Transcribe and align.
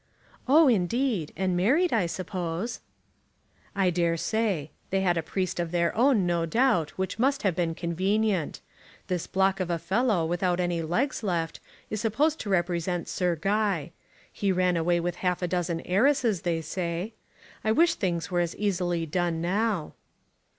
"Oh, 0.47 0.67
indeed. 0.67 1.31
And 1.37 1.55
married, 1.55 1.93
I 1.93 2.07
suppose." 2.07 2.79
"I 3.75 3.91
dare 3.91 4.17
say. 4.17 4.71
They 4.89 5.01
had 5.01 5.15
a 5.15 5.21
priest 5.21 5.59
of 5.59 5.69
their 5.69 5.95
own, 5.95 6.25
no 6.25 6.47
doubt, 6.47 6.89
which 6.97 7.19
must 7.19 7.43
have 7.43 7.55
been 7.55 7.75
convenient. 7.75 8.61
This 9.09 9.27
block 9.27 9.59
of 9.59 9.69
a 9.69 9.77
fellow 9.77 10.25
without 10.25 10.59
any 10.59 10.81
legs 10.81 11.21
left 11.21 11.59
is 11.91 12.01
supposed 12.01 12.39
to 12.39 12.49
represent 12.49 13.07
Sir 13.09 13.35
Guy. 13.35 13.91
He 14.33 14.51
ran 14.51 14.75
away 14.75 14.99
with 14.99 15.17
half 15.17 15.43
a 15.43 15.47
dozen 15.47 15.81
heiresses, 15.81 16.41
they 16.41 16.61
say. 16.61 17.13
I 17.63 17.71
wish 17.71 17.93
things 17.93 18.31
were 18.31 18.39
as 18.39 18.55
easily 18.55 19.05
done 19.05 19.39
now." 19.39 19.93